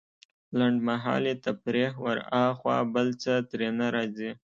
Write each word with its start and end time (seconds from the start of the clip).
لنډمهالې 0.57 1.33
تفريح 1.45 1.91
وراخوا 2.05 2.77
بل 2.93 3.07
څه 3.23 3.33
ترې 3.49 3.69
نه 3.79 3.87
راځي. 3.95 4.31